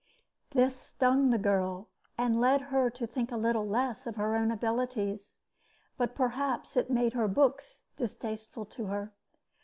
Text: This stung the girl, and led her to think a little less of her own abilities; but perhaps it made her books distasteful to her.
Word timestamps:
This 0.49 0.75
stung 0.75 1.29
the 1.29 1.37
girl, 1.37 1.87
and 2.17 2.41
led 2.41 2.59
her 2.73 2.89
to 2.89 3.05
think 3.05 3.31
a 3.31 3.37
little 3.37 3.67
less 3.67 4.07
of 4.07 4.15
her 4.15 4.35
own 4.35 4.49
abilities; 4.49 5.37
but 5.95 6.15
perhaps 6.15 6.75
it 6.75 6.89
made 6.89 7.13
her 7.13 7.27
books 7.27 7.83
distasteful 7.97 8.65
to 8.65 8.85
her. 8.87 9.13